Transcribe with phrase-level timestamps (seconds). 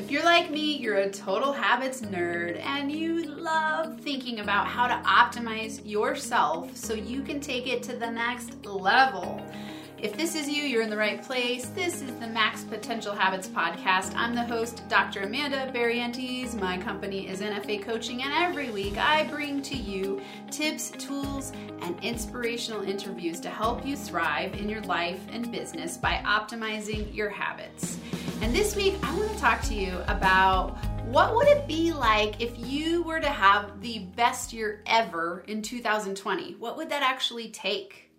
[0.00, 4.86] If you're like me, you're a total habits nerd and you love thinking about how
[4.86, 9.44] to optimize yourself so you can take it to the next level.
[9.98, 11.66] If this is you, you're in the right place.
[11.66, 14.14] This is the Max Potential Habits podcast.
[14.16, 15.24] I'm the host, Dr.
[15.24, 16.58] Amanda Barrientes.
[16.58, 22.02] My company is NFA Coaching, and every week I bring to you tips, tools, and
[22.02, 27.98] inspirational interviews to help you thrive in your life and business by optimizing your habits.
[28.42, 32.40] And this week I want to talk to you about what would it be like
[32.40, 36.54] if you were to have the best year ever in 2020?
[36.54, 38.10] What would that actually take?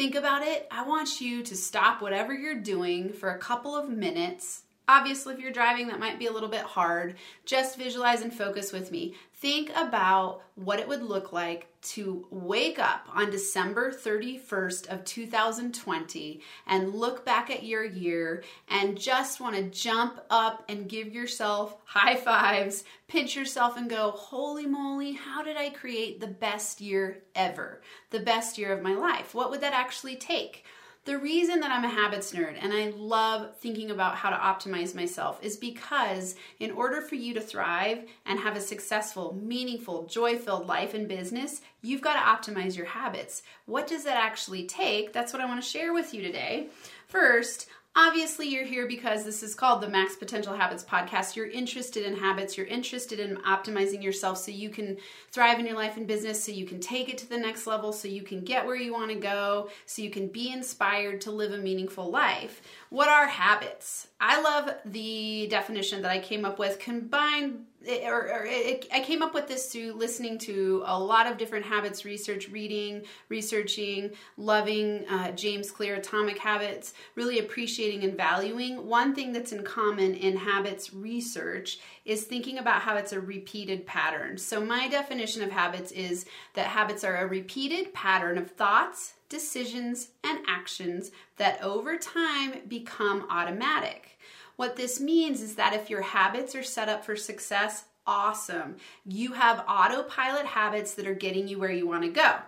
[0.00, 3.90] think about it, I want you to stop whatever you're doing for a couple of
[3.90, 4.62] minutes.
[4.90, 7.14] Obviously, if you're driving, that might be a little bit hard.
[7.44, 9.14] Just visualize and focus with me.
[9.34, 16.40] Think about what it would look like to wake up on December 31st of 2020
[16.66, 21.76] and look back at your year and just want to jump up and give yourself
[21.84, 27.22] high fives, pinch yourself and go, "Holy moly, how did I create the best year
[27.36, 27.80] ever?
[28.10, 30.64] The best year of my life." What would that actually take?
[31.10, 34.94] The reason that I'm a habits nerd and I love thinking about how to optimize
[34.94, 40.38] myself is because in order for you to thrive and have a successful, meaningful, joy
[40.38, 43.42] filled life and business, you've got to optimize your habits.
[43.66, 45.12] What does that actually take?
[45.12, 46.68] That's what I want to share with you today.
[47.08, 51.34] First, Obviously, you're here because this is called the Max Potential Habits Podcast.
[51.34, 54.96] You're interested in habits, you're interested in optimizing yourself so you can
[55.32, 57.92] thrive in your life and business, so you can take it to the next level,
[57.92, 61.32] so you can get where you want to go, so you can be inspired to
[61.32, 62.62] live a meaningful life.
[62.90, 64.06] What are habits?
[64.20, 69.22] I love the definition that I came up with combined or, or it, I came
[69.22, 75.08] up with this through listening to a lot of different habits research, reading, researching, loving
[75.08, 78.86] uh, James Clear Atomic Habits, really appreciating and valuing.
[78.86, 81.78] One thing that's in common in habits research
[82.10, 84.36] is thinking about how it's a repeated pattern.
[84.36, 90.08] So, my definition of habits is that habits are a repeated pattern of thoughts, decisions,
[90.24, 94.18] and actions that over time become automatic.
[94.56, 98.74] What this means is that if your habits are set up for success, awesome.
[99.06, 102.38] You have autopilot habits that are getting you where you want to go.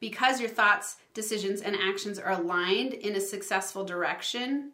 [0.00, 4.72] Because your thoughts, decisions, and actions are aligned in a successful direction,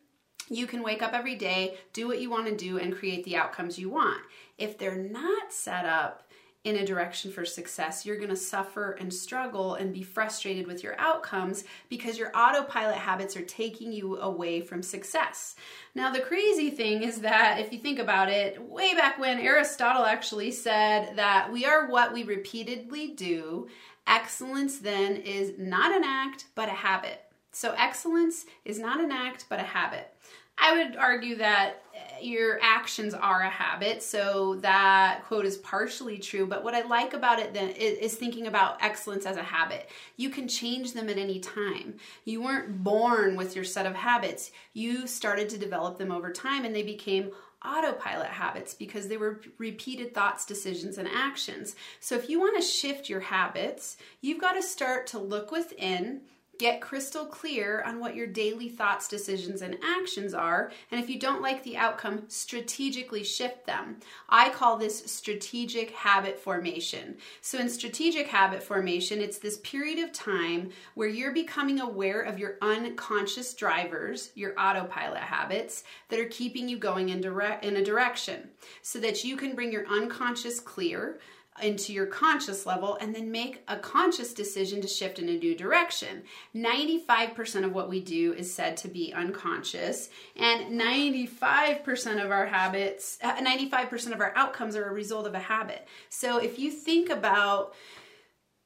[0.49, 3.37] you can wake up every day, do what you want to do, and create the
[3.37, 4.23] outcomes you want.
[4.57, 6.29] If they're not set up
[6.65, 10.83] in a direction for success, you're going to suffer and struggle and be frustrated with
[10.83, 15.55] your outcomes because your autopilot habits are taking you away from success.
[15.95, 20.05] Now, the crazy thing is that if you think about it, way back when Aristotle
[20.05, 23.69] actually said that we are what we repeatedly do,
[24.07, 27.23] excellence then is not an act but a habit.
[27.53, 30.13] So, excellence is not an act but a habit.
[30.61, 34.03] I would argue that uh, your actions are a habit.
[34.03, 36.47] So that quote is partially true.
[36.47, 39.89] But what I like about it then is, thinking about excellence as a habit.
[40.17, 41.95] You can change them at any time.
[42.25, 44.51] You weren't born with your set of habits.
[44.73, 47.31] You started to develop them over time and they became
[47.65, 51.77] autopilot habits because they were repeated thoughts, decisions, and actions.
[52.01, 56.23] So if you want to shift your habits, you've got to start to look within
[56.59, 60.73] Get crystal clear on what your daily thoughts, decisions, and actions are.
[60.91, 63.99] And if you don't like the outcome, strategically shift them.
[64.29, 67.17] I call this strategic habit formation.
[67.43, 72.41] So, in strategic habit formation, it's this period of time where you're becoming aware of
[72.41, 77.85] your unconscious drivers, your autopilot habits that are keeping you going in, direct, in a
[77.85, 78.49] direction
[78.83, 81.21] so that you can bring your unconscious clear
[81.63, 85.57] into your conscious level and then make a conscious decision to shift in a new
[85.57, 86.23] direction.
[86.55, 93.19] 95% of what we do is said to be unconscious, and 95% of our habits,
[93.23, 95.87] 95% uh, of our outcomes are a result of a habit.
[96.09, 97.75] So if you think about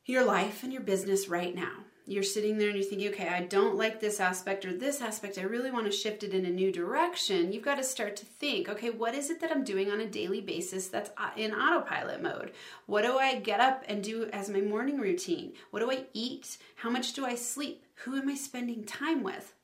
[0.05, 3.43] your life and your business right now, you're sitting there and you're thinking, okay, I
[3.43, 5.39] don't like this aspect or this aspect.
[5.39, 7.53] I really want to shift it in a new direction.
[7.53, 10.07] You've got to start to think, okay, what is it that I'm doing on a
[10.07, 12.53] daily basis that's uh, in autopilot mode?
[12.87, 15.53] What do I get up and do as my morning routine?
[15.71, 16.59] What do I eat?
[16.75, 17.85] How much do I sleep?
[18.05, 19.55] Who am I spending time with?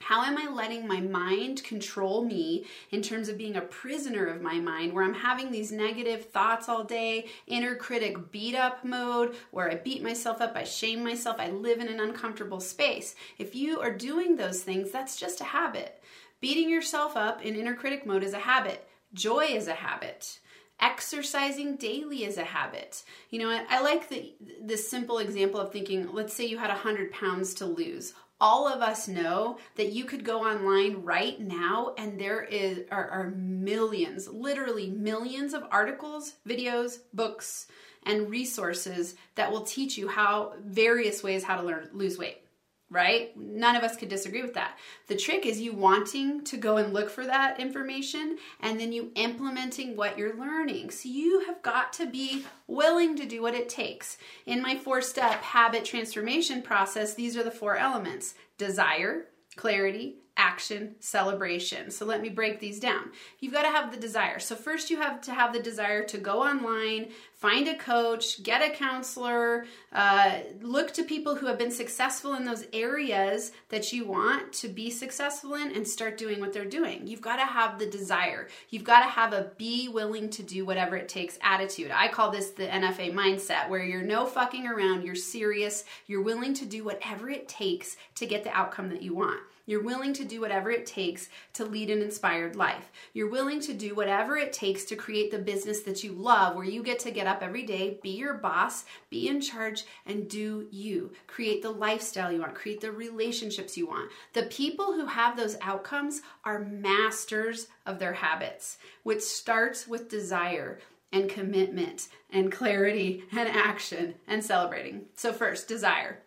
[0.00, 4.40] How am I letting my mind control me in terms of being a prisoner of
[4.40, 9.36] my mind, where I'm having these negative thoughts all day, inner critic beat up mode,
[9.50, 13.14] where I beat myself up, I shame myself, I live in an uncomfortable space?
[13.38, 16.02] If you are doing those things, that's just a habit.
[16.40, 20.38] Beating yourself up in inner critic mode is a habit, joy is a habit
[20.80, 25.72] exercising daily is a habit you know i, I like the this simple example of
[25.72, 30.04] thinking let's say you had 100 pounds to lose all of us know that you
[30.04, 36.34] could go online right now and there is are, are, millions literally millions of articles
[36.46, 37.66] videos books
[38.04, 42.42] and resources that will teach you how various ways how to learn lose weight
[42.90, 43.36] right?
[43.36, 44.78] None of us could disagree with that.
[45.08, 49.10] The trick is you wanting to go and look for that information and then you
[49.14, 50.90] implementing what you're learning.
[50.90, 54.16] So you have got to be willing to do what it takes.
[54.46, 59.26] In my four step habit transformation process, these are the four elements desire,
[59.56, 61.90] clarity, action, celebration.
[61.90, 63.10] So let me break these down.
[63.40, 64.38] You've got to have the desire.
[64.38, 68.62] So first you have to have the desire to go online, find a coach, get
[68.62, 74.06] a counselor, uh, look to people who have been successful in those areas that you
[74.06, 77.06] want to be successful in and start doing what they're doing.
[77.06, 78.48] You've got to have the desire.
[78.70, 81.90] You've got to have a be willing to do whatever it takes attitude.
[81.92, 86.54] I call this the NFA mindset where you're no fucking around, you're serious, you're willing
[86.54, 89.40] to do whatever it takes to get the outcome that you want.
[89.68, 92.90] You're willing to do whatever it takes to lead an inspired life.
[93.12, 96.64] You're willing to do whatever it takes to create the business that you love, where
[96.64, 100.68] you get to get up every day, be your boss, be in charge, and do
[100.70, 101.12] you.
[101.26, 104.10] Create the lifestyle you want, create the relationships you want.
[104.32, 110.78] The people who have those outcomes are masters of their habits, which starts with desire
[111.12, 115.04] and commitment and clarity and action and celebrating.
[115.14, 116.20] So, first, desire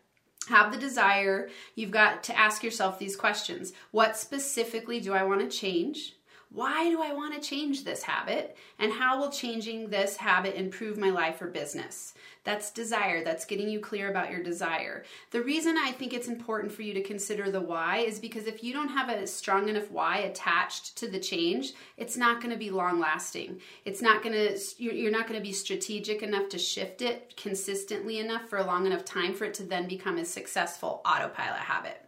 [0.48, 5.42] have the desire, you've got to ask yourself these questions What specifically do I want
[5.42, 6.16] to change?
[6.54, 8.58] Why do I want to change this habit?
[8.78, 12.14] And how will changing this habit improve my life or business?
[12.44, 13.24] That's desire.
[13.24, 15.06] That's getting you clear about your desire.
[15.30, 18.66] The reason I think it's important for you to consider the why is because if
[18.66, 22.60] you don't have a strong enough why attached to the change, it's not going to
[22.60, 23.62] be long lasting.
[23.86, 28.20] It's not going to, you're not going to be strategic enough to shift it consistently
[28.20, 32.06] enough for a long enough time for it to then become a successful autopilot habit.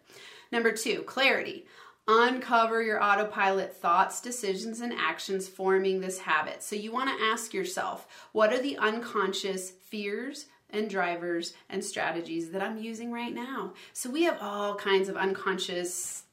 [0.52, 1.66] Number two, clarity.
[2.08, 6.62] Uncover your autopilot thoughts, decisions, and actions forming this habit.
[6.62, 12.50] So you want to ask yourself what are the unconscious fears, and drivers and strategies
[12.50, 13.74] that I'm using right now.
[13.94, 16.24] So we have all kinds of unconscious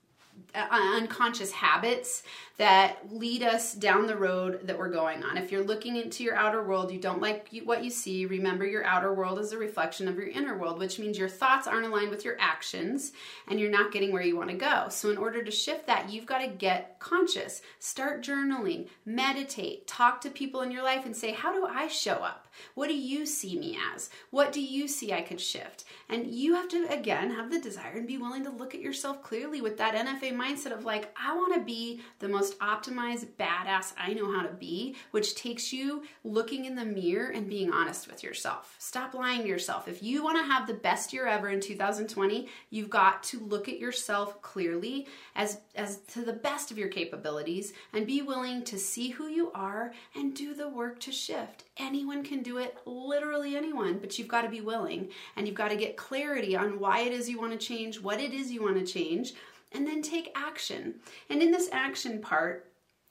[0.54, 2.22] Uh, unconscious habits
[2.58, 5.38] that lead us down the road that we're going on.
[5.38, 8.84] If you're looking into your outer world, you don't like what you see, remember your
[8.84, 12.10] outer world is a reflection of your inner world, which means your thoughts aren't aligned
[12.10, 13.12] with your actions
[13.48, 14.86] and you're not getting where you want to go.
[14.90, 17.62] So, in order to shift that, you've got to get conscious.
[17.78, 22.14] Start journaling, meditate, talk to people in your life and say, How do I show
[22.14, 22.46] up?
[22.74, 24.10] What do you see me as?
[24.30, 25.84] What do you see I could shift?
[26.08, 29.22] And you have to, again, have the desire and be willing to look at yourself
[29.22, 33.92] clearly with that NFA mindset of like, I want to be the most optimized badass
[33.96, 38.08] I know how to be, which takes you looking in the mirror and being honest
[38.08, 38.74] with yourself.
[38.78, 39.88] Stop lying to yourself.
[39.88, 43.68] If you want to have the best year ever in 2020, you've got to look
[43.68, 48.78] at yourself clearly as, as to the best of your capabilities and be willing to
[48.78, 51.64] see who you are and do the work to shift.
[51.76, 55.68] Anyone can do it, literally anyone, but you've got to be willing and you've got
[55.68, 58.62] to get clarity on why it is you want to change, what it is you
[58.62, 59.34] want to change,
[59.72, 60.94] and then take action.
[61.28, 62.66] And in this action part,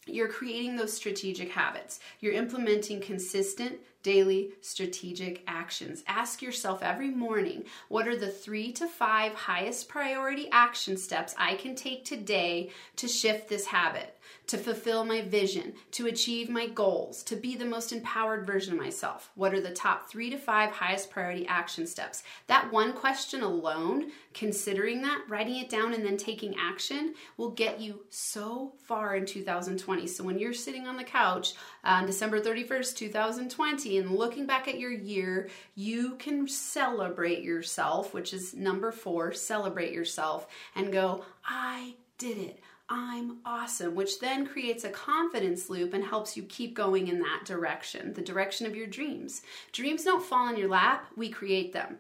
[0.06, 2.00] you're creating those strategic habits.
[2.20, 6.04] You're implementing consistent, daily strategic actions.
[6.08, 11.56] Ask yourself every morning what are the three to five highest priority action steps I
[11.56, 14.16] can take today to shift this habit?
[14.50, 18.80] to fulfill my vision, to achieve my goals, to be the most empowered version of
[18.80, 19.30] myself?
[19.36, 22.24] What are the top three to five highest priority action steps?
[22.48, 27.80] That one question alone, considering that, writing it down, and then taking action will get
[27.80, 30.08] you so far in 2020.
[30.08, 31.54] So when you're sitting on the couch
[31.84, 38.34] on December 31st, 2020, and looking back at your year, you can celebrate yourself, which
[38.34, 42.60] is number four, celebrate yourself, and go, I did it.
[42.92, 47.44] I'm awesome, which then creates a confidence loop and helps you keep going in that
[47.46, 49.44] direction, the direction of your dreams.
[49.72, 51.98] Dreams don't fall in your lap, we create them.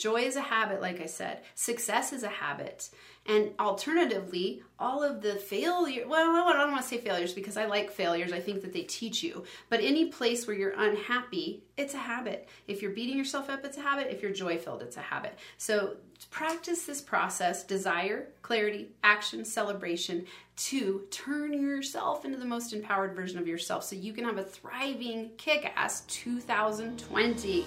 [0.00, 1.42] Joy is a habit, like I said.
[1.54, 2.88] Success is a habit.
[3.26, 7.66] And alternatively, all of the failure, well, I don't want to say failures because I
[7.66, 8.32] like failures.
[8.32, 9.44] I think that they teach you.
[9.68, 12.48] But any place where you're unhappy, it's a habit.
[12.66, 14.08] If you're beating yourself up, it's a habit.
[14.10, 15.38] If you're joy filled, it's a habit.
[15.58, 15.96] So
[16.30, 20.24] practice this process desire, clarity, action, celebration
[20.60, 24.42] to turn yourself into the most empowered version of yourself so you can have a
[24.42, 27.64] thriving, kick ass 2020.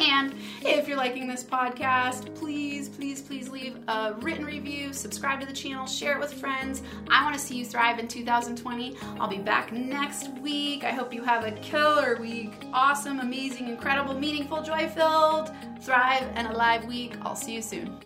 [0.00, 5.46] And if you're liking this podcast, please, please, please leave a written review, subscribe to
[5.46, 6.82] the channel, share it with friends.
[7.08, 8.96] I want to see you thrive in 2020.
[9.20, 10.82] I'll be back next week.
[10.82, 12.52] I hope you have a killer week.
[12.72, 17.14] Awesome, amazing, incredible, meaningful, joy filled, thrive, and alive week.
[17.22, 18.04] I'll see you soon.